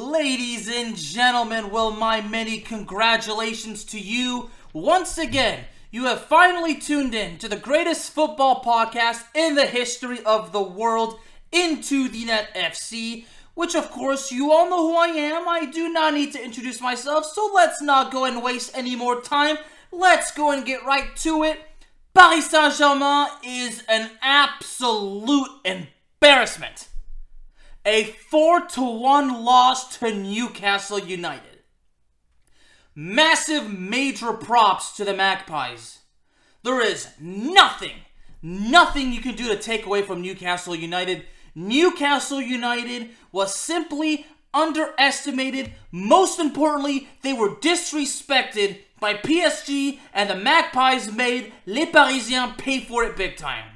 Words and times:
Ladies 0.00 0.66
and 0.66 0.96
gentlemen, 0.96 1.70
well, 1.70 1.90
my 1.90 2.22
many 2.22 2.58
congratulations 2.58 3.84
to 3.84 4.00
you. 4.00 4.48
Once 4.72 5.18
again, 5.18 5.64
you 5.90 6.06
have 6.06 6.22
finally 6.22 6.74
tuned 6.74 7.14
in 7.14 7.36
to 7.36 7.48
the 7.48 7.56
greatest 7.56 8.10
football 8.10 8.64
podcast 8.64 9.24
in 9.34 9.56
the 9.56 9.66
history 9.66 10.24
of 10.24 10.52
the 10.52 10.62
world, 10.62 11.20
Into 11.52 12.08
the 12.08 12.24
Net 12.24 12.48
FC, 12.54 13.26
which, 13.52 13.74
of 13.74 13.90
course, 13.90 14.32
you 14.32 14.50
all 14.50 14.70
know 14.70 14.88
who 14.88 14.96
I 14.96 15.08
am. 15.08 15.46
I 15.46 15.66
do 15.66 15.92
not 15.92 16.14
need 16.14 16.32
to 16.32 16.42
introduce 16.42 16.80
myself, 16.80 17.26
so 17.26 17.50
let's 17.54 17.82
not 17.82 18.10
go 18.10 18.24
and 18.24 18.42
waste 18.42 18.70
any 18.74 18.96
more 18.96 19.20
time. 19.20 19.58
Let's 19.92 20.32
go 20.32 20.50
and 20.50 20.64
get 20.64 20.82
right 20.86 21.14
to 21.16 21.42
it. 21.44 21.60
Paris 22.14 22.50
Saint 22.50 22.74
Germain 22.74 23.28
is 23.44 23.84
an 23.86 24.12
absolute 24.22 25.50
embarrassment 25.66 26.88
a 27.84 28.04
4 28.04 28.66
to 28.66 28.82
1 28.82 29.44
loss 29.44 29.98
to 29.98 30.14
Newcastle 30.14 30.98
United. 30.98 31.60
Massive 32.94 33.70
major 33.70 34.32
props 34.32 34.96
to 34.96 35.04
the 35.04 35.14
Magpies. 35.14 36.00
There 36.62 36.80
is 36.80 37.08
nothing, 37.18 37.96
nothing 38.42 39.12
you 39.12 39.20
can 39.20 39.34
do 39.34 39.48
to 39.48 39.56
take 39.56 39.86
away 39.86 40.02
from 40.02 40.20
Newcastle 40.20 40.74
United. 40.74 41.24
Newcastle 41.54 42.40
United 42.40 43.10
was 43.32 43.54
simply 43.54 44.26
underestimated. 44.52 45.72
Most 45.90 46.38
importantly, 46.38 47.08
they 47.22 47.32
were 47.32 47.56
disrespected 47.56 48.78
by 48.98 49.14
PSG, 49.14 49.98
and 50.12 50.28
the 50.28 50.34
Magpies 50.34 51.10
made 51.10 51.52
Les 51.64 51.86
Parisiens 51.86 52.54
pay 52.58 52.80
for 52.80 53.04
it 53.04 53.16
big 53.16 53.36
time. 53.36 53.69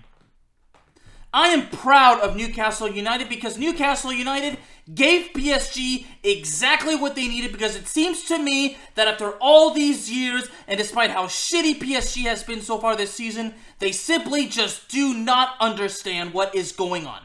I 1.34 1.48
am 1.48 1.66
proud 1.66 2.20
of 2.20 2.36
Newcastle 2.36 2.88
United 2.88 3.28
because 3.28 3.58
Newcastle 3.58 4.12
United 4.12 4.56
gave 4.94 5.32
PSG 5.32 6.06
exactly 6.22 6.94
what 6.94 7.16
they 7.16 7.26
needed 7.26 7.50
because 7.50 7.74
it 7.74 7.88
seems 7.88 8.22
to 8.26 8.38
me 8.38 8.76
that 8.94 9.08
after 9.08 9.32
all 9.40 9.74
these 9.74 10.08
years 10.08 10.48
and 10.68 10.78
despite 10.78 11.10
how 11.10 11.24
shitty 11.24 11.80
PSG 11.80 12.22
has 12.22 12.44
been 12.44 12.60
so 12.60 12.78
far 12.78 12.94
this 12.94 13.12
season, 13.12 13.52
they 13.80 13.90
simply 13.90 14.46
just 14.46 14.88
do 14.88 15.12
not 15.12 15.56
understand 15.58 16.32
what 16.32 16.54
is 16.54 16.70
going 16.70 17.04
on. 17.04 17.22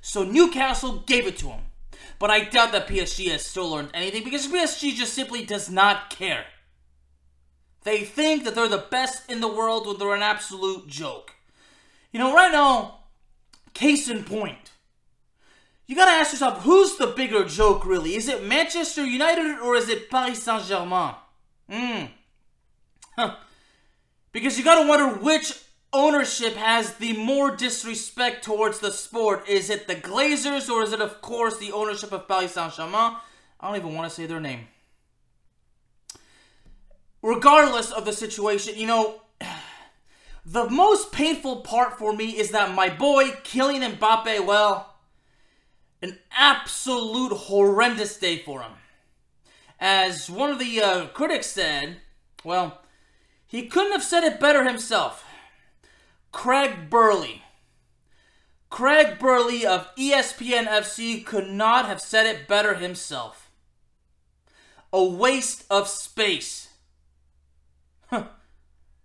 So 0.00 0.24
Newcastle 0.24 1.04
gave 1.06 1.28
it 1.28 1.36
to 1.38 1.46
them. 1.46 1.60
But 2.18 2.30
I 2.30 2.40
doubt 2.40 2.72
that 2.72 2.88
PSG 2.88 3.30
has 3.30 3.46
still 3.46 3.70
learned 3.70 3.90
anything 3.94 4.24
because 4.24 4.48
PSG 4.48 4.96
just 4.96 5.14
simply 5.14 5.44
does 5.44 5.70
not 5.70 6.10
care. 6.10 6.46
They 7.84 8.02
think 8.02 8.42
that 8.42 8.56
they're 8.56 8.66
the 8.66 8.86
best 8.90 9.30
in 9.30 9.40
the 9.40 9.46
world 9.46 9.86
when 9.86 9.96
they're 9.96 10.16
an 10.16 10.22
absolute 10.22 10.88
joke. 10.88 11.34
You 12.10 12.18
know, 12.18 12.34
right 12.34 12.50
now, 12.50 12.97
Case 13.78 14.08
in 14.08 14.24
point. 14.24 14.72
You 15.86 15.94
gotta 15.94 16.10
ask 16.10 16.32
yourself, 16.32 16.64
who's 16.64 16.96
the 16.96 17.06
bigger 17.06 17.44
joke 17.44 17.86
really? 17.86 18.16
Is 18.16 18.26
it 18.26 18.44
Manchester 18.44 19.06
United 19.06 19.60
or 19.60 19.76
is 19.76 19.88
it 19.88 20.10
Paris 20.10 20.42
Saint 20.42 20.64
Germain? 20.64 21.14
Hmm. 21.70 22.06
Huh. 23.14 23.36
Because 24.32 24.58
you 24.58 24.64
gotta 24.64 24.88
wonder 24.88 25.06
which 25.20 25.62
ownership 25.92 26.54
has 26.54 26.94
the 26.94 27.12
more 27.18 27.54
disrespect 27.54 28.42
towards 28.42 28.80
the 28.80 28.90
sport. 28.90 29.48
Is 29.48 29.70
it 29.70 29.86
the 29.86 29.94
Glazers 29.94 30.68
or 30.68 30.82
is 30.82 30.92
it, 30.92 31.00
of 31.00 31.22
course, 31.22 31.58
the 31.58 31.70
ownership 31.70 32.10
of 32.10 32.26
Paris 32.26 32.54
Saint 32.54 32.74
Germain? 32.74 33.16
I 33.60 33.68
don't 33.68 33.76
even 33.76 33.94
want 33.94 34.10
to 34.10 34.14
say 34.16 34.26
their 34.26 34.40
name. 34.40 34.66
Regardless 37.22 37.92
of 37.92 38.04
the 38.04 38.12
situation, 38.12 38.74
you 38.76 38.88
know, 38.88 39.20
the 40.44 40.68
most 40.68 41.12
painful 41.12 41.56
part 41.56 41.98
for 41.98 42.12
me 42.12 42.30
is 42.30 42.50
that 42.50 42.74
my 42.74 42.88
boy 42.88 43.28
Kylian 43.28 43.96
Mbappe, 43.96 44.46
well, 44.46 44.96
an 46.00 46.18
absolute 46.36 47.32
horrendous 47.32 48.16
day 48.18 48.38
for 48.38 48.62
him. 48.62 48.72
As 49.80 50.30
one 50.30 50.50
of 50.50 50.58
the 50.58 50.80
uh, 50.80 51.06
critics 51.08 51.48
said, 51.48 51.98
well, 52.44 52.82
he 53.46 53.66
couldn't 53.66 53.92
have 53.92 54.02
said 54.02 54.24
it 54.24 54.40
better 54.40 54.64
himself. 54.64 55.24
Craig 56.32 56.90
Burley. 56.90 57.42
Craig 58.70 59.18
Burley 59.18 59.64
of 59.64 59.94
ESPN 59.96 60.66
FC 60.66 61.24
could 61.24 61.48
not 61.48 61.86
have 61.86 62.00
said 62.00 62.26
it 62.26 62.46
better 62.46 62.74
himself. 62.74 63.50
A 64.92 65.04
waste 65.04 65.64
of 65.70 65.88
space. 65.88 66.68
Huh 68.06 68.24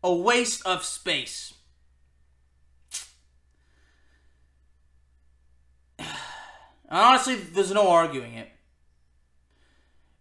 a 0.04 0.14
waste 0.14 0.66
of 0.66 0.84
space. 0.84 1.54
Honestly, 6.90 7.36
there's 7.36 7.72
no 7.72 7.90
arguing 7.90 8.34
it. 8.34 8.50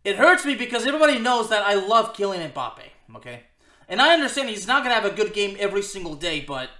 It 0.05 0.17
hurts 0.17 0.45
me 0.45 0.55
because 0.55 0.87
everybody 0.87 1.19
knows 1.19 1.49
that 1.51 1.63
I 1.63 1.75
love 1.75 2.15
Kylian 2.15 2.53
Mbappe, 2.53 3.17
okay? 3.17 3.45
And 3.89 4.01
I 4.01 4.15
understand 4.15 4.49
he's 4.49 4.67
not 4.67 4.83
going 4.83 4.95
to 4.95 5.01
have 5.01 5.13
a 5.13 5.15
good 5.15 5.33
game 5.33 5.57
every 5.61 5.83
single 5.83 6.15
day, 6.15 6.41
but 6.41 6.71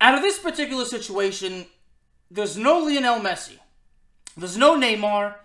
out 0.00 0.14
of 0.14 0.22
this 0.22 0.38
particular 0.38 0.84
situation, 0.84 1.66
there's 2.30 2.56
no 2.58 2.78
Lionel 2.80 3.20
Messi. 3.20 3.58
There's 4.36 4.56
no 4.56 4.76
Neymar. 4.76 5.36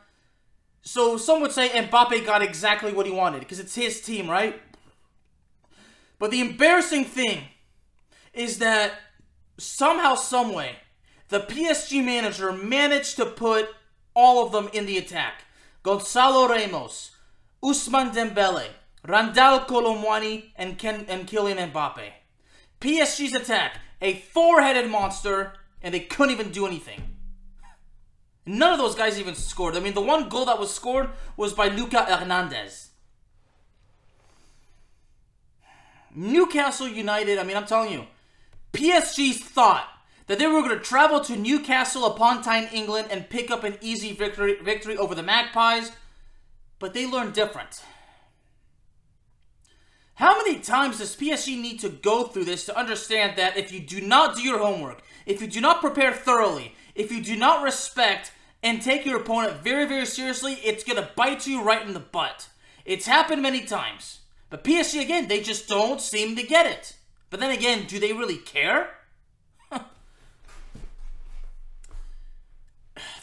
So 0.82 1.17
some 1.17 1.41
would 1.41 1.52
say 1.52 1.70
Mbappe 1.70 2.26
got 2.26 2.41
exactly 2.41 2.91
what 2.91 3.06
he 3.06 3.11
wanted 3.11 3.40
because 3.40 3.59
it's 3.59 3.76
his 3.76 4.02
team, 4.02 4.29
right? 4.29 4.61
But 6.20 6.32
the 6.32 6.42
embarrassing 6.42 7.06
thing 7.06 7.46
is 8.34 8.60
that 8.60 8.94
somehow, 9.58 10.16
someway, 10.16 10.76
the 11.30 11.40
PSG 11.40 12.04
manager 12.04 12.52
managed 12.52 13.16
to 13.16 13.26
put 13.26 13.70
all 14.14 14.46
of 14.46 14.52
them 14.52 14.70
in 14.74 14.86
the 14.86 14.98
attack. 14.98 15.46
Gonzalo 15.82 16.48
Ramos, 16.48 17.12
Ousmane 17.64 18.14
Dembele, 18.14 18.68
Randal 19.08 19.62
Kolo 19.62 19.96
Muani, 19.96 20.52
and, 20.56 20.78
Ken- 20.78 21.06
and 21.08 21.26
Kylian 21.26 21.72
Mbappe. 21.72 22.12
PSG's 22.82 23.34
attack, 23.34 23.80
a 24.02 24.16
four-headed 24.16 24.90
monster, 24.90 25.54
and 25.82 25.94
they 25.94 26.02
couldn't 26.02 26.34
even 26.34 26.52
do 26.52 26.68
anything. 26.68 27.16
None 28.46 28.74
of 28.74 28.80
those 28.80 28.96
guys 28.96 29.20
even 29.20 29.36
scored. 29.36 29.78
I 29.78 29.80
mean, 29.80 29.94
the 29.94 30.02
one 30.02 30.28
goal 30.28 30.46
that 30.46 30.60
was 30.60 30.74
scored 30.74 31.10
was 31.38 31.54
by 31.54 31.68
Lucas 31.68 32.10
Hernandez. 32.10 32.89
Newcastle 36.16 36.88
United, 36.88 37.38
I 37.38 37.44
mean, 37.44 37.58
I'm 37.58 37.66
telling 37.66 37.91
you, 37.91 38.06
PSG 38.73 39.35
thought 39.35 39.88
that 40.28 40.38
they 40.38 40.47
were 40.47 40.61
going 40.61 40.78
to 40.78 40.84
travel 40.84 41.20
to 41.22 41.35
Newcastle 41.35 42.06
upon 42.06 42.44
Tyne, 42.44 42.70
England, 42.72 43.08
and 43.09 43.29
pick 43.29 43.50
up 43.50 43.64
an 43.64 43.78
easy 43.82 44.14
victory, 44.14 44.56
victory 44.61 44.96
over 44.96 45.16
the 45.16 45.23
Magpies, 45.23 45.91
but 46.78 46.94
they 46.94 47.06
learned 47.06 47.34
different. 47.34 47.84
How 50.16 50.38
many 50.38 50.59
times 50.59 50.97
does 50.97 51.16
PSG 51.16 51.59
need 51.59 51.79
to 51.79 51.90
go 51.90 52.26
through 52.26 52.44
this 52.44 52.66
to 52.66 52.78
understand 52.78 53.38
that 53.38 53.58
if 53.58 53.72
you 53.72 53.79
do 53.79 54.02
not 54.02 54.35
do 54.35 54.44
your 54.44 54.59
homework, 54.59 55.02
if 55.26 55.41
you 55.41 55.47
do 55.47 55.61
not 55.61 55.79
prepare 55.79 56.11
thoroughly, 56.11 56.76
if 56.94 57.11
you 57.11 57.23
do 57.23 57.38
not 57.38 57.64
respect 57.64 58.34
and 58.61 58.82
take 58.82 59.06
your 59.06 59.22
opponent 59.22 59.64
very, 59.64 59.85
very 59.85 60.06
seriously, 60.06 60.56
it's 60.64 60.84
going 60.84 61.02
to 61.02 61.09
bite 61.16 61.47
you 61.47 61.64
right 61.64 61.85
in 61.88 61.94
the 61.94 62.00
butt. 62.02 62.50
It's 62.84 63.06
happened 63.06 63.41
many 63.41 63.61
times. 63.61 64.20
But 64.49 64.63
PSG, 64.63 65.01
again, 65.01 65.28
they 65.28 65.41
just 65.41 65.67
don't 65.67 66.01
seem 66.01 66.35
to 66.35 66.43
get 66.43 66.66
it. 66.66 66.96
But 67.29 67.40
then 67.40 67.51
again, 67.51 67.85
do 67.87 67.99
they 67.99 68.13
really 68.13 68.37
care? 68.37 68.90
the, 69.72 69.81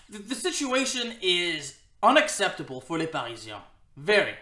the 0.09 0.35
situation 0.35 1.15
is 1.21 1.79
unacceptable 2.03 2.81
for 2.81 2.99
Les 2.99 3.07
Parisiens. 3.07 3.63
Very. 3.97 4.35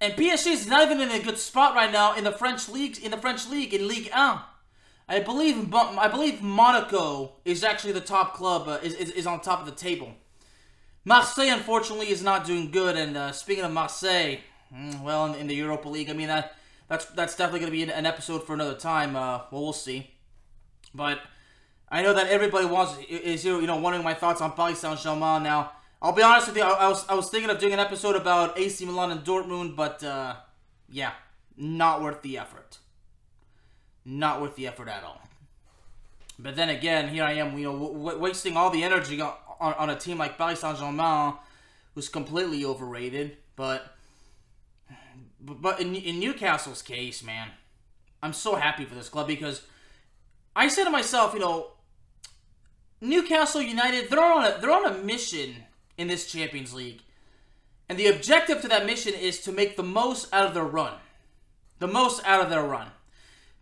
And 0.00 0.12
PSG 0.14 0.52
is 0.52 0.66
not 0.66 0.82
even 0.82 1.00
in 1.00 1.10
a 1.10 1.22
good 1.22 1.38
spot 1.38 1.74
right 1.74 1.90
now 1.90 2.14
in 2.14 2.24
the 2.24 2.32
French 2.32 2.68
league. 2.68 2.98
In 2.98 3.10
the 3.10 3.16
French 3.16 3.48
league, 3.48 3.72
in 3.72 3.88
Ligue 3.88 4.10
1, 4.12 4.38
I 5.08 5.20
believe 5.20 5.72
I 5.74 6.08
believe 6.08 6.42
Monaco 6.42 7.32
is 7.44 7.64
actually 7.64 7.92
the 7.92 8.00
top 8.00 8.34
club. 8.34 8.68
Uh, 8.68 8.78
is, 8.82 8.94
is, 8.94 9.10
is 9.10 9.26
on 9.26 9.40
top 9.40 9.60
of 9.60 9.66
the 9.66 9.72
table. 9.72 10.12
Marseille, 11.04 11.48
unfortunately, 11.48 12.10
is 12.10 12.22
not 12.22 12.44
doing 12.44 12.70
good. 12.70 12.96
And 12.96 13.16
uh, 13.16 13.32
speaking 13.32 13.64
of 13.64 13.72
Marseille, 13.72 14.38
well, 15.02 15.26
in, 15.26 15.34
in, 15.34 15.46
the 15.46 15.54
Europa 15.54 15.88
League, 15.88 16.10
I 16.10 16.12
mean 16.12 16.28
that 16.28 16.54
that's 16.88 17.06
that's 17.06 17.36
definitely 17.36 17.60
going 17.60 17.72
to 17.72 17.86
be 17.86 17.92
an 17.92 18.06
episode 18.06 18.46
for 18.46 18.54
another 18.54 18.74
time. 18.74 19.16
Uh, 19.16 19.42
well, 19.50 19.62
we'll 19.62 19.72
see. 19.72 20.10
But 20.94 21.20
I 21.88 22.02
know 22.02 22.14
that 22.14 22.28
everybody 22.28 22.66
wants 22.66 22.96
is 23.08 23.44
you 23.44 23.66
know 23.66 23.76
wondering 23.76 24.04
my 24.04 24.14
thoughts 24.14 24.40
on 24.40 24.52
Paris 24.52 24.80
Saint 24.80 24.98
Germain. 24.98 25.42
Now, 25.42 25.72
I'll 26.00 26.12
be 26.12 26.22
honest 26.22 26.48
with 26.48 26.56
you. 26.56 26.62
I, 26.62 26.86
I, 26.86 26.88
was 26.88 27.08
I 27.08 27.14
was 27.14 27.30
thinking 27.30 27.50
of 27.50 27.58
doing 27.58 27.72
an 27.72 27.80
episode 27.80 28.16
about 28.16 28.58
AC 28.58 28.84
Milan 28.84 29.10
and 29.10 29.24
Dortmund, 29.24 29.76
but 29.76 30.02
uh, 30.02 30.36
yeah, 30.88 31.12
not 31.56 32.02
worth 32.02 32.22
the 32.22 32.38
effort. 32.38 32.78
Not 34.04 34.40
worth 34.40 34.56
the 34.56 34.66
effort 34.66 34.88
at 34.88 35.02
all. 35.02 35.20
But 36.38 36.54
then 36.54 36.68
again, 36.68 37.08
here 37.08 37.24
I 37.24 37.32
am, 37.32 37.56
you 37.58 37.64
know, 37.64 37.78
w- 37.78 38.18
wasting 38.18 38.56
all 38.56 38.70
the 38.70 38.84
energy 38.84 39.20
on, 39.20 39.32
on, 39.58 39.74
on 39.74 39.90
a 39.90 39.96
team 39.96 40.18
like 40.18 40.36
Paris 40.36 40.60
Saint 40.60 40.78
Germain, 40.78 41.34
who's 41.94 42.08
completely 42.08 42.64
overrated. 42.64 43.38
But 43.56 43.95
but 45.40 45.80
in, 45.80 45.94
in 45.94 46.18
Newcastle's 46.18 46.82
case, 46.82 47.22
man, 47.22 47.48
I'm 48.22 48.32
so 48.32 48.54
happy 48.56 48.84
for 48.84 48.94
this 48.94 49.08
club 49.08 49.26
because 49.26 49.62
I 50.54 50.68
said 50.68 50.84
to 50.84 50.90
myself, 50.90 51.34
you 51.34 51.40
know, 51.40 51.72
Newcastle 53.00 53.60
United, 53.60 54.08
they're 54.08 54.24
on 54.24 54.44
a 54.44 54.58
they're 54.60 54.70
on 54.70 54.86
a 54.86 54.98
mission 54.98 55.56
in 55.98 56.08
this 56.08 56.30
Champions 56.30 56.72
League. 56.72 57.02
And 57.88 57.98
the 57.98 58.08
objective 58.08 58.62
to 58.62 58.68
that 58.68 58.86
mission 58.86 59.14
is 59.14 59.40
to 59.42 59.52
make 59.52 59.76
the 59.76 59.82
most 59.82 60.32
out 60.32 60.46
of 60.46 60.54
their 60.54 60.64
run. 60.64 60.94
The 61.78 61.86
most 61.86 62.24
out 62.24 62.42
of 62.42 62.50
their 62.50 62.64
run. 62.64 62.88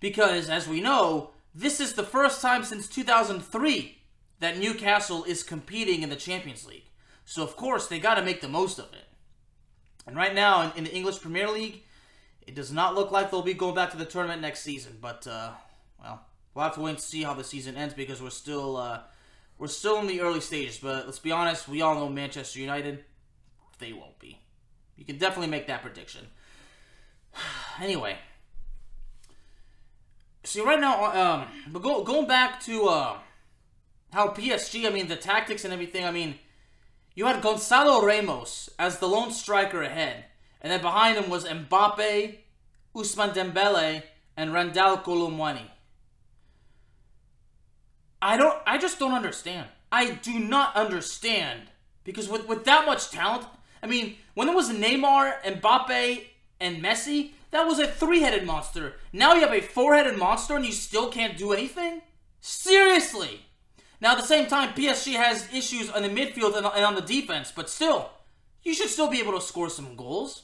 Because 0.00 0.48
as 0.48 0.66
we 0.68 0.80
know, 0.80 1.30
this 1.54 1.80
is 1.80 1.92
the 1.92 2.02
first 2.02 2.40
time 2.40 2.64
since 2.64 2.88
2003 2.88 3.98
that 4.40 4.58
Newcastle 4.58 5.24
is 5.24 5.42
competing 5.42 6.02
in 6.02 6.10
the 6.10 6.16
Champions 6.16 6.66
League. 6.66 6.84
So 7.24 7.42
of 7.42 7.56
course, 7.56 7.86
they 7.86 7.98
got 7.98 8.14
to 8.14 8.22
make 8.22 8.40
the 8.40 8.48
most 8.48 8.78
of 8.78 8.92
it. 8.92 9.03
And 10.06 10.16
right 10.16 10.34
now 10.34 10.62
in, 10.62 10.72
in, 10.78 10.84
the 10.84 10.94
English 10.94 11.20
Premier 11.20 11.48
League, 11.48 11.82
it 12.46 12.54
does 12.54 12.70
not 12.70 12.94
look 12.94 13.10
like 13.10 13.30
they'll 13.30 13.42
be 13.42 13.54
going 13.54 13.74
back 13.74 13.90
to 13.92 13.96
the 13.96 14.04
tournament 14.04 14.42
next 14.42 14.60
season, 14.60 14.98
but 15.00 15.26
uh, 15.26 15.52
well, 16.00 16.26
we'll 16.54 16.64
have 16.64 16.74
to 16.74 16.80
wait 16.80 16.90
and 16.90 17.00
see 17.00 17.22
how 17.22 17.34
the 17.34 17.44
season 17.44 17.76
ends 17.76 17.94
because 17.94 18.20
we're 18.20 18.30
still 18.30 18.76
uh, 18.76 19.00
we're 19.58 19.68
still 19.68 19.98
in 20.00 20.06
the 20.06 20.20
early 20.20 20.40
stages, 20.40 20.78
but 20.78 21.06
let's 21.06 21.18
be 21.18 21.32
honest, 21.32 21.68
we 21.68 21.80
all 21.80 21.94
know 21.94 22.08
Manchester 22.08 22.58
United, 22.58 23.04
they 23.78 23.92
won't 23.92 24.18
be. 24.18 24.40
You 24.96 25.04
can 25.04 25.18
definitely 25.18 25.50
make 25.50 25.66
that 25.68 25.82
prediction. 25.82 26.26
anyway, 27.80 28.16
see 30.42 30.60
right 30.60 30.80
now, 30.80 31.04
um, 31.04 31.46
but 31.68 31.82
go, 31.82 32.02
going 32.04 32.26
back 32.26 32.60
to 32.64 32.86
uh, 32.88 33.18
how 34.12 34.28
PSG, 34.28 34.86
I 34.86 34.90
mean 34.90 35.08
the 35.08 35.16
tactics 35.16 35.64
and 35.64 35.72
everything. 35.72 36.04
I 36.04 36.10
mean, 36.10 36.36
you 37.14 37.26
had 37.26 37.42
Gonzalo 37.42 38.04
Ramos 38.04 38.70
as 38.78 38.98
the 38.98 39.08
lone 39.08 39.30
striker 39.30 39.82
ahead, 39.82 40.24
and 40.60 40.72
then 40.72 40.80
behind 40.80 41.18
him 41.18 41.30
was 41.30 41.44
Mbappe, 41.44 42.38
Ousmane 42.94 43.34
Dembele, 43.34 44.02
and 44.36 44.52
Randal 44.52 44.98
Kolo 44.98 45.30
Muani. 45.30 45.68
I 48.20 48.36
don't. 48.36 48.60
I 48.66 48.78
just 48.78 48.98
don't 48.98 49.12
understand. 49.12 49.68
I 49.92 50.12
do 50.12 50.38
not 50.38 50.74
understand 50.74 51.60
because 52.04 52.28
with 52.28 52.48
with 52.48 52.64
that 52.64 52.86
much 52.86 53.10
talent, 53.10 53.46
I 53.82 53.86
mean, 53.86 54.16
when 54.32 54.48
it 54.48 54.54
was 54.54 54.70
Neymar, 54.70 55.42
Mbappe, 55.42 56.24
and 56.58 56.82
Messi, 56.82 57.32
that 57.50 57.66
was 57.66 57.78
a 57.78 57.86
three-headed 57.86 58.46
monster. 58.46 58.94
Now 59.12 59.34
you 59.34 59.42
have 59.42 59.52
a 59.52 59.60
four-headed 59.60 60.18
monster, 60.18 60.56
and 60.56 60.64
you 60.64 60.72
still 60.72 61.10
can't 61.10 61.36
do 61.36 61.52
anything. 61.52 62.00
Seriously. 62.40 63.46
Now 64.04 64.12
at 64.12 64.18
the 64.18 64.26
same 64.26 64.48
time, 64.48 64.74
PSG 64.74 65.14
has 65.14 65.48
issues 65.50 65.88
on 65.88 66.02
the 66.02 66.10
midfield 66.10 66.54
and 66.54 66.66
on 66.66 66.94
the 66.94 67.00
defense, 67.00 67.50
but 67.50 67.70
still, 67.70 68.10
you 68.62 68.74
should 68.74 68.90
still 68.90 69.08
be 69.08 69.18
able 69.18 69.32
to 69.32 69.40
score 69.40 69.70
some 69.70 69.96
goals. 69.96 70.42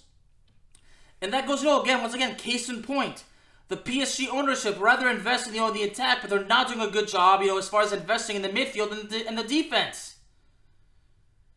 And 1.21 1.31
that 1.35 1.47
goes, 1.47 1.63
you 1.63 1.69
know, 1.69 1.83
again, 1.83 2.01
once 2.01 2.15
again, 2.15 2.37
case 2.37 2.71
in 2.71 2.83
point 2.83 3.23
the 3.69 3.77
PSG 3.77 4.29
ownership 4.31 4.81
rather 4.81 5.11
invest 5.11 5.47
in 5.47 5.55
you 5.55 5.61
know, 5.61 5.71
the 5.71 5.83
attack, 5.83 6.23
but 6.23 6.31
they're 6.31 6.47
not 6.47 6.69
doing 6.69 6.81
a 6.81 6.91
good 6.91 7.07
job, 7.07 7.43
you 7.43 7.49
know, 7.49 7.59
as 7.59 7.69
far 7.69 7.83
as 7.83 7.93
investing 7.93 8.35
in 8.35 8.41
the 8.41 8.49
midfield 8.49 8.93
and 8.93 9.11
the, 9.11 9.29
and 9.29 9.37
the 9.37 9.45
defense. 9.45 10.17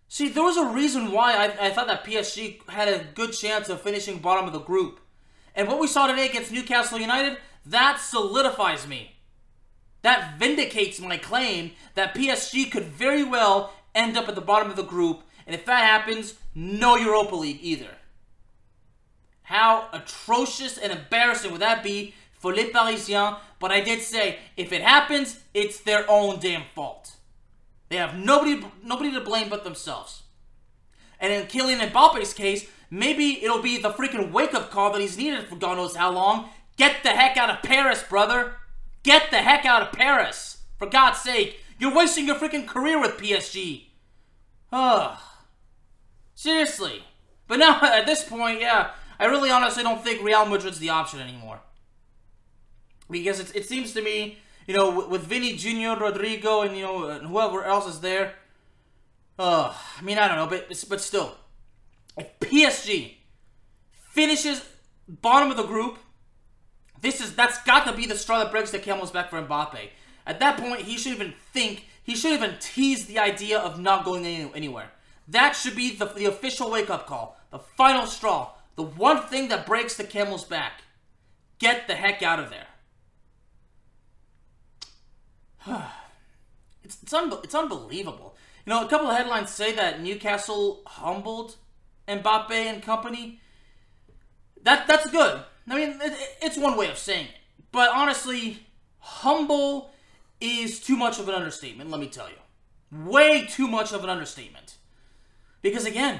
See, 0.09 0.27
there 0.27 0.43
was 0.43 0.57
a 0.57 0.65
reason 0.65 1.13
why 1.13 1.37
I, 1.37 1.67
I 1.67 1.69
thought 1.69 1.87
that 1.87 2.03
PSG 2.03 2.69
had 2.69 2.89
a 2.89 3.05
good 3.15 3.31
chance 3.31 3.69
of 3.69 3.81
finishing 3.81 4.19
bottom 4.19 4.45
of 4.45 4.51
the 4.51 4.59
group. 4.59 4.99
And 5.55 5.69
what 5.69 5.79
we 5.79 5.87
saw 5.87 6.07
today 6.07 6.27
against 6.27 6.51
Newcastle 6.51 6.99
United, 6.99 7.37
that 7.65 8.01
solidifies 8.01 8.85
me. 8.85 9.12
That 10.03 10.37
vindicates 10.37 10.99
my 10.99 11.17
claim 11.17 11.71
that 11.95 12.13
PSG 12.13 12.71
could 12.71 12.83
very 12.83 13.23
well 13.23 13.73
end 13.95 14.17
up 14.17 14.27
at 14.27 14.35
the 14.35 14.41
bottom 14.41 14.69
of 14.69 14.75
the 14.75 14.83
group, 14.83 15.23
and 15.47 15.55
if 15.55 15.65
that 15.65 15.83
happens, 15.83 16.35
no 16.53 16.95
Europa 16.95 17.35
League 17.35 17.59
either. 17.61 17.97
How 19.43 19.87
atrocious 19.91 20.77
and 20.77 20.91
embarrassing 20.91 21.51
would 21.51 21.61
that 21.61 21.83
be 21.83 22.13
for 22.31 22.53
Les 22.53 22.69
Parisiens? 22.69 23.37
But 23.59 23.71
I 23.71 23.81
did 23.81 24.01
say, 24.01 24.39
if 24.57 24.71
it 24.71 24.81
happens, 24.81 25.39
it's 25.53 25.79
their 25.79 26.05
own 26.09 26.39
damn 26.39 26.63
fault. 26.75 27.13
They 27.89 27.97
have 27.97 28.17
nobody, 28.17 28.65
nobody 28.83 29.11
to 29.11 29.21
blame 29.21 29.49
but 29.49 29.63
themselves. 29.63 30.23
And 31.19 31.31
in 31.31 31.47
Kylian 31.47 31.79
Mbappe's 31.89 32.33
case, 32.33 32.67
maybe 32.89 33.43
it'll 33.43 33.61
be 33.61 33.77
the 33.77 33.91
freaking 33.91 34.31
wake-up 34.31 34.71
call 34.71 34.91
that 34.91 35.01
he's 35.01 35.17
needed 35.17 35.47
for 35.47 35.55
God 35.55 35.77
knows 35.77 35.95
how 35.95 36.11
long. 36.11 36.49
Get 36.75 37.03
the 37.03 37.09
heck 37.09 37.37
out 37.37 37.49
of 37.49 37.61
Paris, 37.63 38.03
brother. 38.03 38.55
Get 39.03 39.31
the 39.31 39.37
heck 39.37 39.65
out 39.65 39.81
of 39.81 39.91
Paris. 39.91 40.63
For 40.77 40.87
God's 40.87 41.19
sake, 41.19 41.59
you're 41.77 41.93
wasting 41.93 42.27
your 42.27 42.35
freaking 42.35 42.67
career 42.67 42.99
with 42.99 43.17
PSG. 43.17 43.85
Ugh. 44.71 45.17
Seriously. 46.35 47.03
But 47.47 47.59
now, 47.59 47.79
at 47.83 48.05
this 48.05 48.23
point, 48.23 48.61
yeah, 48.61 48.91
I 49.19 49.25
really 49.25 49.49
honestly 49.49 49.83
don't 49.83 50.03
think 50.03 50.23
Real 50.23 50.45
Madrid's 50.45 50.79
the 50.79 50.89
option 50.89 51.19
anymore. 51.19 51.59
Because 53.09 53.39
it, 53.39 53.55
it 53.55 53.65
seems 53.67 53.93
to 53.93 54.01
me, 54.01 54.39
you 54.65 54.73
know, 54.73 54.95
with, 54.95 55.09
with 55.09 55.21
Vinny 55.23 55.55
Jr., 55.55 55.99
Rodrygo, 56.01 56.65
and, 56.65 56.75
you 56.75 56.83
know, 56.83 57.19
whoever 57.19 57.63
else 57.63 57.87
is 57.87 57.99
there, 57.99 58.33
uh, 59.37 59.73
I 59.97 60.01
mean, 60.01 60.17
I 60.17 60.27
don't 60.27 60.37
know, 60.37 60.47
but, 60.47 60.67
but 60.89 61.01
still, 61.01 61.35
if 62.17 62.39
PSG 62.39 63.15
finishes 63.91 64.63
bottom 65.07 65.51
of 65.51 65.57
the 65.57 65.65
group, 65.65 65.97
this 67.03 67.19
is 67.19 67.35
that's 67.35 67.61
got 67.63 67.85
to 67.85 67.93
be 67.93 68.07
the 68.07 68.15
straw 68.15 68.39
that 68.39 68.49
breaks 68.49 68.71
the 68.71 68.79
camel's 68.79 69.11
back 69.11 69.29
for 69.29 69.39
Mbappe. 69.41 69.89
At 70.25 70.39
that 70.39 70.57
point, 70.57 70.81
he 70.83 70.97
should 70.97 71.11
even 71.11 71.33
think, 71.51 71.85
he 72.01 72.15
should 72.15 72.31
even 72.31 72.55
tease 72.61 73.07
the 73.07 73.19
idea 73.19 73.59
of 73.59 73.77
not 73.77 74.05
going 74.05 74.25
any, 74.25 74.49
anywhere. 74.55 74.89
That 75.27 75.51
should 75.51 75.75
be 75.75 75.93
the, 75.93 76.05
the 76.05 76.25
official 76.25 76.71
wake-up 76.71 77.05
call, 77.05 77.37
the 77.51 77.59
final 77.59 78.05
straw. 78.07 78.51
The 78.77 78.83
one 78.83 79.21
thing 79.23 79.49
that 79.49 79.65
breaks 79.65 79.97
the 79.97 80.05
camel's 80.05 80.45
back. 80.45 80.81
Get 81.59 81.87
the 81.87 81.95
heck 81.95 82.23
out 82.23 82.39
of 82.39 82.49
there. 82.49 82.67
it's 86.83 86.97
it's, 87.03 87.13
un- 87.13 87.37
it's 87.43 87.53
unbelievable. 87.53 88.35
You 88.65 88.71
know, 88.71 88.85
a 88.85 88.89
couple 88.89 89.07
of 89.07 89.17
headlines 89.17 89.49
say 89.49 89.73
that 89.73 90.01
Newcastle 90.01 90.83
humbled 90.87 91.57
Mbappe 92.07 92.51
and 92.51 92.81
company. 92.81 93.41
That 94.63 94.87
that's 94.87 95.11
good. 95.11 95.43
I 95.69 95.75
mean, 95.75 95.99
it's 96.41 96.57
one 96.57 96.77
way 96.77 96.89
of 96.89 96.97
saying 96.97 97.27
it. 97.27 97.35
But 97.71 97.89
honestly, 97.93 98.65
humble 98.99 99.91
is 100.41 100.79
too 100.79 100.97
much 100.97 101.19
of 101.19 101.29
an 101.29 101.35
understatement, 101.35 101.89
let 101.89 101.99
me 101.99 102.07
tell 102.07 102.27
you. 102.29 103.09
Way 103.09 103.45
too 103.45 103.67
much 103.67 103.91
of 103.93 104.03
an 104.03 104.09
understatement. 104.09 104.75
Because 105.61 105.85
again, 105.85 106.19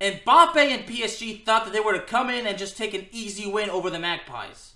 Mbappe 0.00 0.56
and 0.56 0.86
PSG 0.86 1.44
thought 1.44 1.64
that 1.64 1.72
they 1.72 1.80
were 1.80 1.92
to 1.92 2.00
come 2.00 2.30
in 2.30 2.46
and 2.46 2.56
just 2.56 2.76
take 2.76 2.94
an 2.94 3.06
easy 3.12 3.50
win 3.50 3.68
over 3.70 3.90
the 3.90 3.98
Magpies. 3.98 4.74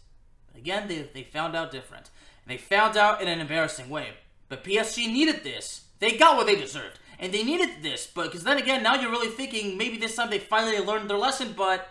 Again, 0.55 0.89
they, 0.89 1.09
they 1.15 1.23
found 1.23 1.57
out 1.57 1.71
different. 1.71 2.11
They 2.47 2.57
found 2.57 2.97
out 2.97 3.23
in 3.23 3.29
an 3.29 3.41
embarrassing 3.41 3.89
way. 3.89 4.09
But 4.49 4.65
PSG 4.65 5.07
needed 5.07 5.45
this. 5.45 5.85
They 5.99 6.17
got 6.17 6.37
what 6.37 6.47
they 6.47 6.57
deserved. 6.57 6.99
And 7.19 7.33
they 7.33 7.45
needed 7.45 7.83
this. 7.83 8.07
But 8.07 8.25
because 8.25 8.45
then 8.45 8.59
again, 8.59 8.83
now 8.83 8.97
you're 8.97 9.11
really 9.11 9.29
thinking 9.29 9.79
maybe 9.79 9.97
this 9.97 10.17
time 10.17 10.29
they 10.29 10.39
finally 10.39 10.79
learned 10.79 11.09
their 11.09 11.19
lesson. 11.19 11.55
But 11.57 11.87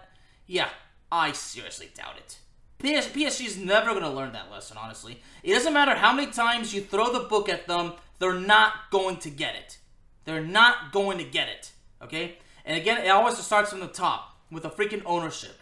yeah, 0.46 0.70
I 1.12 1.32
seriously 1.34 1.90
doubt 1.96 2.18
it. 2.18 2.38
PS- 2.82 3.42
is 3.42 3.58
never 3.58 3.92
going 3.92 4.04
to 4.04 4.10
learn 4.10 4.34
that 4.34 4.52
lesson, 4.52 4.78
honestly. 4.80 5.22
It 5.44 5.54
doesn't 5.54 5.74
matter 5.74 5.96
how 5.96 6.14
many 6.14 6.32
times 6.32 6.74
you 6.74 6.82
throw 6.82 7.12
the 7.12 7.28
book 7.28 7.50
at 7.50 7.68
them, 7.68 7.94
they're 8.20 8.34
not 8.40 8.74
going 8.92 9.18
to 9.18 9.30
get 9.30 9.56
it. 9.56 9.78
They're 10.26 10.44
not 10.44 10.92
going 10.92 11.18
to 11.18 11.24
get 11.24 11.48
it. 11.48 11.72
Okay? 12.02 12.38
And 12.66 12.80
again, 12.80 13.04
it 13.04 13.10
always 13.10 13.38
starts 13.38 13.72
from 13.72 13.80
the 13.80 13.88
top 13.88 14.38
with 14.52 14.66
a 14.66 14.70
freaking 14.70 15.04
ownership. 15.06 15.60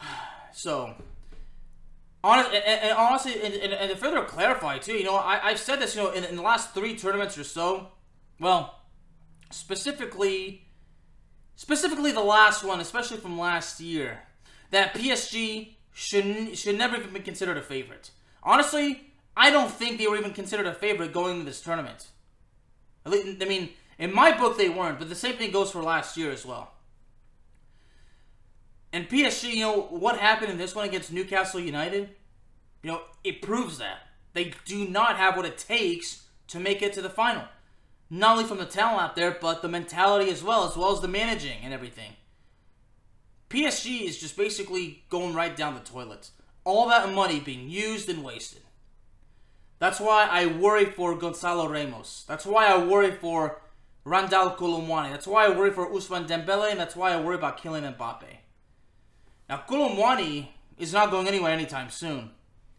So, 0.52 0.94
honest, 2.22 2.50
and, 2.52 2.64
and 2.64 2.92
honestly, 2.92 3.40
and, 3.42 3.54
and, 3.54 3.72
and, 3.72 3.90
to 3.90 3.96
further 3.96 4.22
clarify 4.24 4.76
too, 4.76 4.92
you 4.92 5.04
know, 5.04 5.14
I, 5.14 5.40
I've 5.42 5.58
said 5.58 5.80
this, 5.80 5.96
you 5.96 6.02
know, 6.02 6.10
in, 6.10 6.24
in 6.24 6.36
the 6.36 6.42
last 6.42 6.74
three 6.74 6.96
tournaments 6.96 7.38
or 7.38 7.44
so. 7.44 7.88
Well, 8.38 8.78
specifically, 9.50 10.66
specifically 11.60 12.10
the 12.10 12.22
last 12.22 12.64
one, 12.64 12.80
especially 12.80 13.18
from 13.18 13.38
last 13.38 13.80
year, 13.80 14.20
that 14.70 14.94
PSG 14.94 15.74
should 15.92 16.56
should 16.56 16.78
never 16.78 16.96
even 16.96 17.12
be 17.12 17.20
considered 17.20 17.58
a 17.58 17.62
favorite. 17.62 18.12
Honestly, 18.42 19.12
I 19.36 19.50
don't 19.50 19.70
think 19.70 19.98
they 19.98 20.06
were 20.06 20.16
even 20.16 20.32
considered 20.32 20.66
a 20.66 20.72
favorite 20.72 21.12
going 21.12 21.34
into 21.34 21.44
this 21.44 21.60
tournament. 21.60 22.08
I 23.04 23.10
mean, 23.10 23.68
in 23.98 24.14
my 24.14 24.32
book, 24.32 24.56
they 24.56 24.70
weren't, 24.70 24.98
but 24.98 25.10
the 25.10 25.14
same 25.14 25.36
thing 25.36 25.50
goes 25.50 25.70
for 25.70 25.82
last 25.82 26.16
year 26.16 26.30
as 26.32 26.46
well. 26.46 26.72
And 28.90 29.06
PSG, 29.06 29.52
you 29.52 29.60
know, 29.60 29.82
what 29.90 30.18
happened 30.18 30.50
in 30.50 30.56
this 30.56 30.74
one 30.74 30.88
against 30.88 31.12
Newcastle 31.12 31.60
United, 31.60 32.08
you 32.82 32.90
know, 32.90 33.02
it 33.22 33.42
proves 33.42 33.76
that. 33.78 33.98
They 34.32 34.54
do 34.64 34.88
not 34.88 35.18
have 35.18 35.36
what 35.36 35.44
it 35.44 35.58
takes 35.58 36.24
to 36.48 36.58
make 36.58 36.80
it 36.80 36.94
to 36.94 37.02
the 37.02 37.10
final. 37.10 37.44
Not 38.10 38.32
only 38.32 38.44
from 38.44 38.58
the 38.58 38.66
talent 38.66 39.00
out 39.00 39.14
there, 39.14 39.36
but 39.40 39.62
the 39.62 39.68
mentality 39.68 40.30
as 40.30 40.42
well, 40.42 40.68
as 40.68 40.76
well 40.76 40.92
as 40.92 41.00
the 41.00 41.08
managing 41.08 41.58
and 41.62 41.72
everything. 41.72 42.12
PSG 43.48 44.02
is 44.02 44.18
just 44.18 44.36
basically 44.36 45.04
going 45.08 45.32
right 45.32 45.56
down 45.56 45.74
the 45.74 45.80
toilet. 45.80 46.30
All 46.64 46.88
that 46.88 47.12
money 47.12 47.38
being 47.40 47.70
used 47.70 48.08
and 48.08 48.24
wasted. 48.24 48.62
That's 49.78 50.00
why 50.00 50.28
I 50.30 50.46
worry 50.46 50.84
for 50.84 51.14
Gonzalo 51.14 51.68
Ramos. 51.68 52.24
That's 52.28 52.44
why 52.44 52.66
I 52.66 52.84
worry 52.84 53.12
for 53.12 53.62
Randal 54.04 54.50
Kolo 54.50 54.80
Muani. 54.80 55.10
That's 55.10 55.26
why 55.26 55.46
I 55.46 55.56
worry 55.56 55.70
for 55.70 55.88
Ousmane 55.88 56.28
Dembele, 56.28 56.70
and 56.70 56.80
that's 56.80 56.96
why 56.96 57.12
I 57.12 57.20
worry 57.20 57.36
about 57.36 57.62
Kylian 57.62 57.96
Mbappe. 57.96 58.26
Now, 59.48 59.64
Kolo 59.66 59.88
Muani 59.88 60.48
is 60.78 60.92
not 60.92 61.10
going 61.10 61.28
anywhere 61.28 61.52
anytime 61.52 61.90
soon. 61.90 62.30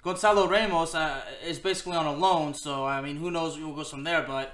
Gonzalo 0.03 0.47
Ramos 0.47 0.95
uh, 0.95 1.21
is 1.45 1.59
basically 1.59 1.95
on 1.95 2.05
a 2.05 2.13
loan, 2.13 2.53
so 2.53 2.85
I 2.85 3.01
mean, 3.01 3.17
who 3.17 3.29
knows 3.31 3.55
who 3.55 3.75
goes 3.75 3.89
from 3.89 4.03
there? 4.03 4.23
But 4.23 4.53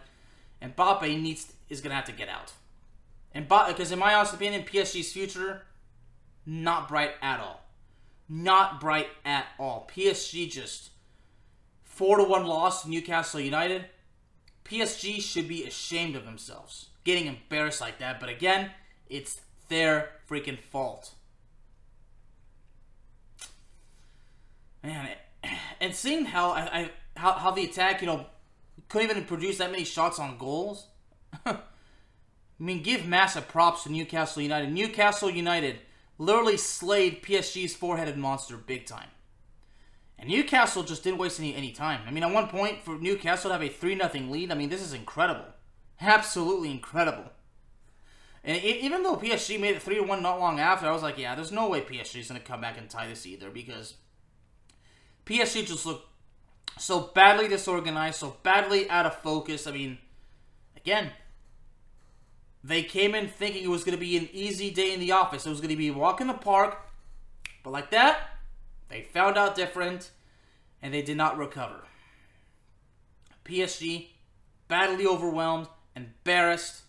Mbappe 0.61 1.21
needs 1.21 1.53
is 1.69 1.81
gonna 1.81 1.95
have 1.95 2.05
to 2.05 2.11
get 2.11 2.29
out. 2.29 2.53
And 3.33 3.47
because 3.47 3.91
in 3.91 3.99
my 3.99 4.13
honest 4.13 4.33
opinion, 4.33 4.63
PSG's 4.63 5.11
future 5.11 5.63
not 6.45 6.87
bright 6.87 7.11
at 7.21 7.39
all, 7.39 7.61
not 8.27 8.79
bright 8.79 9.09
at 9.25 9.47
all. 9.59 9.89
PSG 9.93 10.49
just 10.49 10.91
four 11.83 12.17
to 12.17 12.23
one 12.23 12.45
loss 12.45 12.83
to 12.83 12.89
Newcastle 12.89 13.39
United. 13.39 13.85
PSG 14.65 15.21
should 15.21 15.47
be 15.47 15.65
ashamed 15.65 16.15
of 16.15 16.25
themselves 16.25 16.89
getting 17.07 17.25
embarrassed 17.25 17.79
like 17.79 17.97
that. 17.99 18.19
But 18.19 18.29
again, 18.29 18.71
it's 19.09 19.39
their 19.69 20.09
freaking 20.29 20.59
fault. 20.59 21.13
Man, 24.83 25.09
and 25.81 25.95
seeing 25.95 26.25
how 26.25 26.51
I, 26.51 26.61
I 26.61 26.91
how, 27.15 27.31
how 27.31 27.51
the 27.51 27.63
attack, 27.63 28.01
you 28.01 28.07
know, 28.07 28.27
couldn't 28.89 29.09
even 29.09 29.25
produce 29.25 29.57
that 29.57 29.71
many 29.71 29.83
shots 29.83 30.19
on 30.19 30.37
goals. 30.37 30.87
I 31.45 31.57
mean, 32.59 32.81
give 32.81 33.05
massive 33.05 33.47
props 33.47 33.83
to 33.83 33.91
Newcastle 33.91 34.41
United. 34.41 34.71
Newcastle 34.71 35.29
United 35.29 35.79
literally 36.17 36.57
slayed 36.57 37.21
PSG's 37.21 37.75
four-headed 37.75 38.17
monster 38.17 38.57
big 38.57 38.85
time. 38.85 39.09
And 40.19 40.29
Newcastle 40.29 40.83
just 40.83 41.03
didn't 41.03 41.19
waste 41.19 41.39
any, 41.39 41.55
any 41.55 41.71
time. 41.71 42.01
I 42.07 42.11
mean, 42.11 42.23
at 42.23 42.33
one 42.33 42.47
point, 42.47 42.81
for 42.81 42.97
Newcastle 42.97 43.49
to 43.49 43.53
have 43.53 43.63
a 43.63 43.69
3 43.69 43.97
0 43.97 44.09
lead, 44.29 44.51
I 44.51 44.55
mean, 44.55 44.69
this 44.69 44.81
is 44.81 44.93
incredible. 44.93 45.45
Absolutely 46.01 46.71
incredible. 46.71 47.31
And 48.43 48.57
it, 48.57 48.77
even 48.77 49.03
though 49.03 49.15
PSG 49.15 49.59
made 49.59 49.75
it 49.75 49.81
3 49.81 49.99
1 49.99 50.23
not 50.23 50.39
long 50.39 50.59
after, 50.59 50.87
I 50.87 50.91
was 50.91 51.03
like, 51.03 51.19
yeah, 51.19 51.35
there's 51.35 51.51
no 51.51 51.69
way 51.69 51.81
PSG 51.81 52.21
is 52.21 52.29
going 52.29 52.41
to 52.41 52.47
come 52.47 52.61
back 52.61 52.77
and 52.77 52.89
tie 52.89 53.07
this 53.07 53.27
either 53.27 53.51
because 53.51 53.95
PSG 55.25 55.67
just 55.67 55.85
looked 55.85 56.06
so 56.77 57.11
badly 57.13 57.47
disorganized, 57.47 58.19
so 58.19 58.37
badly 58.43 58.89
out 58.89 59.05
of 59.05 59.15
focus. 59.15 59.67
I 59.67 59.71
mean, 59.71 59.97
again, 60.75 61.11
they 62.63 62.83
came 62.83 63.15
in 63.15 63.27
thinking 63.27 63.63
it 63.63 63.69
was 63.69 63.83
going 63.83 63.97
to 63.97 63.99
be 63.99 64.17
an 64.17 64.29
easy 64.33 64.71
day 64.71 64.93
in 64.93 64.99
the 64.99 65.11
office. 65.11 65.45
It 65.45 65.49
was 65.49 65.61
going 65.61 65.71
to 65.71 65.77
be 65.77 65.89
a 65.89 65.93
walk 65.93 66.21
in 66.21 66.27
the 66.27 66.33
park, 66.33 66.77
but 67.63 67.71
like 67.71 67.91
that, 67.91 68.19
they 68.89 69.01
found 69.01 69.37
out 69.37 69.55
different 69.55 70.11
and 70.81 70.93
they 70.93 71.01
did 71.01 71.17
not 71.17 71.37
recover. 71.37 71.83
PSG, 73.45 74.07
badly 74.67 75.05
overwhelmed, 75.05 75.67
embarrassed. 75.95 76.81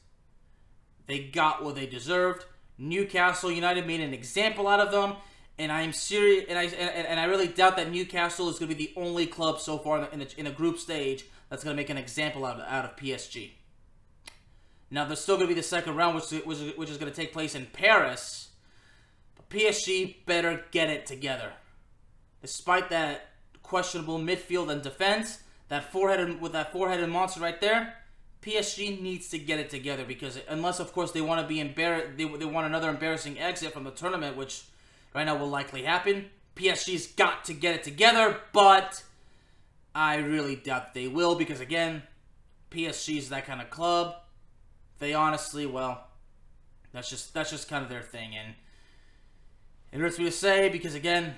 They 1.06 1.20
got 1.20 1.64
what 1.64 1.76
they 1.76 1.86
deserved. 1.86 2.44
Newcastle 2.76 3.50
United 3.50 3.86
made 3.86 4.00
an 4.00 4.12
example 4.14 4.68
out 4.68 4.80
of 4.80 4.90
them 4.92 5.16
and 5.58 5.72
I'm 5.72 5.92
serious, 5.92 6.44
and 6.48 6.58
I 6.58 6.64
and, 6.64 7.06
and, 7.06 7.20
I 7.20 7.24
really 7.24 7.48
doubt 7.48 7.76
that 7.76 7.90
Newcastle 7.90 8.48
is 8.48 8.58
going 8.58 8.70
to 8.70 8.76
be 8.76 8.86
the 8.86 8.92
only 9.00 9.26
club 9.26 9.60
so 9.60 9.78
far 9.78 10.08
in, 10.12 10.20
the, 10.20 10.28
in, 10.38 10.46
a, 10.46 10.52
group 10.52 10.78
stage 10.78 11.26
that's 11.50 11.64
going 11.64 11.76
to 11.76 11.80
make 11.80 11.90
an 11.90 11.96
example 11.96 12.46
out 12.46 12.60
of, 12.60 12.66
out 12.68 12.84
of 12.84 12.96
PSG. 12.96 13.50
Now 14.90 15.04
there's 15.04 15.20
still 15.20 15.36
going 15.36 15.48
to 15.48 15.54
be 15.54 15.60
the 15.60 15.66
second 15.66 15.96
round, 15.96 16.14
which 16.14 16.30
which, 16.44 16.58
which 16.76 16.90
is 16.90 16.96
going 16.96 17.10
to 17.10 17.16
take 17.16 17.32
place 17.32 17.54
in 17.54 17.66
Paris. 17.66 18.50
But 19.34 19.48
PSG 19.48 20.24
better 20.26 20.64
get 20.70 20.90
it 20.90 21.06
together, 21.06 21.52
despite 22.40 22.90
that 22.90 23.30
questionable 23.62 24.18
midfield 24.18 24.70
and 24.70 24.82
defense. 24.82 25.40
That 25.68 25.92
four-headed 25.92 26.40
with 26.40 26.52
that 26.52 26.72
four-headed 26.72 27.08
monster 27.10 27.40
right 27.40 27.60
there. 27.60 27.94
PSG 28.40 29.02
needs 29.02 29.28
to 29.30 29.38
get 29.38 29.58
it 29.58 29.68
together 29.68 30.04
because 30.04 30.38
unless, 30.48 30.78
of 30.80 30.92
course, 30.92 31.10
they 31.10 31.20
want 31.20 31.42
to 31.42 31.46
be 31.46 31.60
embarrassed, 31.60 32.16
they, 32.16 32.24
they 32.24 32.44
want 32.44 32.66
another 32.66 32.88
embarrassing 32.88 33.38
exit 33.38 33.72
from 33.72 33.84
the 33.84 33.90
tournament, 33.90 34.36
which 34.36 34.64
right 35.18 35.24
now 35.24 35.36
will 35.36 35.48
likely 35.48 35.82
happen. 35.82 36.26
PSG's 36.54 37.08
got 37.08 37.44
to 37.46 37.52
get 37.52 37.74
it 37.74 37.82
together, 37.82 38.38
but 38.52 39.02
I 39.92 40.18
really 40.18 40.54
doubt 40.54 40.94
they 40.94 41.08
will 41.08 41.34
because 41.34 41.60
again, 41.60 42.04
PSG's 42.70 43.28
that 43.30 43.44
kind 43.44 43.60
of 43.60 43.68
club. 43.68 44.14
They 45.00 45.14
honestly, 45.14 45.66
well, 45.66 46.06
that's 46.92 47.10
just 47.10 47.34
that's 47.34 47.50
just 47.50 47.68
kind 47.68 47.82
of 47.82 47.90
their 47.90 48.02
thing, 48.02 48.36
and 48.36 48.54
it 49.90 49.98
hurts 49.98 50.20
me 50.20 50.26
to 50.26 50.30
say 50.30 50.68
because 50.68 50.94
again, 50.94 51.34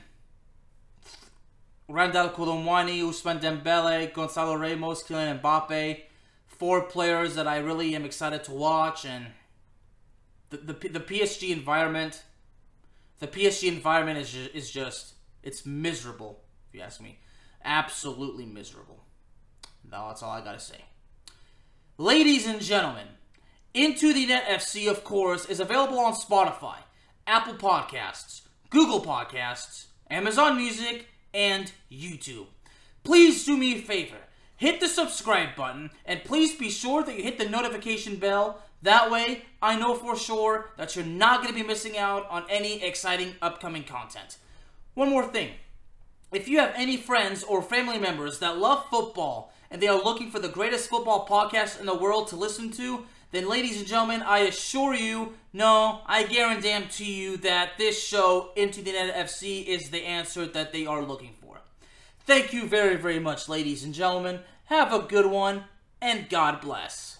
Randal 1.89 2.29
Kolo 2.29 2.57
Muani, 2.63 3.01
Ousmane 3.01 3.41
Dembele, 3.41 4.13
Gonzalo 4.13 4.57
Ramos, 4.57 5.03
Kylian 5.05 5.41
Mbappe, 5.41 6.03
four 6.47 6.83
players 6.83 7.35
that 7.35 7.49
I 7.49 7.57
really 7.59 7.95
am 7.95 8.05
excited 8.05 8.45
to 8.45 8.53
watch, 8.53 9.07
and 9.07 9.29
the 10.51 10.59
the, 10.59 10.89
the 10.89 11.01
PSG 11.01 11.49
environment 11.51 12.25
the 13.21 13.29
PSG 13.29 13.69
environment 13.69 14.19
is 14.19 14.31
just, 14.31 14.55
is 14.55 14.71
just 14.71 15.15
it's 15.43 15.65
miserable. 15.65 16.41
If 16.69 16.75
you 16.75 16.81
ask 16.83 17.00
me, 17.00 17.19
absolutely 17.65 18.47
miserable. 18.47 19.05
No, 19.91 20.09
that's 20.09 20.23
all 20.23 20.31
I 20.31 20.41
gotta 20.41 20.61
say. 20.61 20.85
Ladies 21.99 22.47
and 22.47 22.61
gentlemen, 22.61 23.07
Into 23.75 24.12
the 24.12 24.27
Net 24.27 24.45
FC, 24.47 24.91
of 24.91 25.05
course, 25.05 25.45
is 25.47 25.61
available 25.61 25.99
on 25.99 26.15
Spotify, 26.15 26.79
Apple 27.27 27.55
Podcasts, 27.55 28.43
Google 28.71 29.00
Podcasts, 29.00 29.87
Amazon 30.11 30.57
Music, 30.57 31.07
and 31.33 31.71
YouTube. 31.91 32.47
Please 33.05 33.45
do 33.45 33.57
me 33.57 33.75
a 33.75 33.83
favor 33.83 34.17
hit 34.61 34.79
the 34.79 34.89
subscribe 34.89 35.57
button 35.57 35.91
and 36.05 36.23
please 36.23 36.55
be 36.55 36.69
sure 36.69 37.03
that 37.03 37.17
you 37.17 37.23
hit 37.23 37.39
the 37.39 37.49
notification 37.49 38.17
bell 38.17 38.62
that 38.83 39.11
way, 39.11 39.43
I 39.61 39.77
know 39.79 39.95
for 39.95 40.17
sure 40.17 40.71
that 40.77 40.97
you're 40.97 41.05
not 41.05 41.43
going 41.43 41.55
to 41.55 41.61
be 41.61 41.67
missing 41.67 41.99
out 41.99 42.29
on 42.31 42.45
any 42.49 42.83
exciting 42.83 43.35
upcoming 43.43 43.85
content. 43.85 44.39
One 44.95 45.11
more 45.11 45.27
thing. 45.27 45.51
If 46.33 46.49
you 46.49 46.59
have 46.61 46.73
any 46.77 46.97
friends 46.97 47.43
or 47.43 47.61
family 47.61 47.99
members 47.99 48.39
that 48.39 48.59
love 48.59 48.87
football 48.89 49.53
and 49.71 49.83
they 49.83 49.89
are 49.89 50.03
looking 50.03 50.31
for 50.31 50.39
the 50.39 50.49
greatest 50.49 50.89
football 50.89 51.27
podcast 51.27 51.81
in 51.81 51.87
the 51.87 51.97
world 51.97 52.29
to 52.29 52.37
listen 52.37 52.71
to, 52.73 53.05
then, 53.33 53.49
ladies 53.49 53.79
and 53.79 53.87
gentlemen, 53.87 54.23
I 54.23 54.41
assure 54.41 54.93
you, 54.93 55.35
no, 55.53 56.01
I 56.05 56.25
guarantee 56.25 57.15
you 57.15 57.37
that 57.39 57.79
this 57.79 58.03
show, 58.03 58.51
Into 58.57 58.83
the 58.83 58.91
Net 58.91 59.15
FC, 59.15 59.65
is 59.65 59.91
the 59.91 60.05
answer 60.05 60.47
that 60.47 60.73
they 60.73 60.85
are 60.85 61.03
looking 61.03 61.35
for. 61.41 61.61
Thank 62.27 62.53
you 62.53 62.67
very, 62.67 62.97
very 62.97 63.21
much, 63.21 63.49
ladies 63.49 63.85
and 63.85 63.95
gentlemen. 63.95 64.41
Have 64.65 64.93
a 64.93 65.07
good 65.07 65.27
one, 65.27 65.65
and 66.03 66.29
God 66.29 66.61
bless. 66.61 67.20